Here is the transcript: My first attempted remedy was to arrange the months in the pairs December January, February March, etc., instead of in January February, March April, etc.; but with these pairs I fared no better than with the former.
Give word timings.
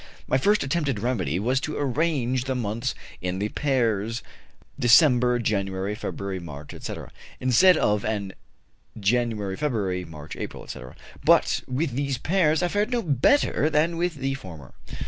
My 0.27 0.39
first 0.39 0.63
attempted 0.63 0.99
remedy 0.99 1.39
was 1.39 1.59
to 1.61 1.77
arrange 1.77 2.45
the 2.45 2.55
months 2.55 2.95
in 3.21 3.37
the 3.37 3.49
pairs 3.49 4.23
December 4.79 5.37
January, 5.37 5.93
February 5.93 6.39
March, 6.39 6.73
etc., 6.73 7.11
instead 7.39 7.77
of 7.77 8.03
in 8.03 8.33
January 8.99 9.55
February, 9.55 10.03
March 10.05 10.35
April, 10.35 10.63
etc.; 10.63 10.95
but 11.23 11.61
with 11.67 11.91
these 11.91 12.17
pairs 12.17 12.63
I 12.63 12.67
fared 12.67 12.89
no 12.89 13.03
better 13.03 13.69
than 13.69 13.95
with 13.95 14.15
the 14.15 14.33
former. 14.33 14.73